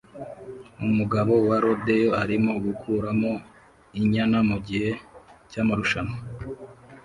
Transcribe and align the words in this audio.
Umugabo 0.87 1.33
wa 1.47 1.57
rodeo 1.63 2.09
arimo 2.23 2.51
gukuramo 2.65 3.31
inyana 3.99 4.37
mugihe 4.49 4.89
cyamarushanwa 5.49 6.17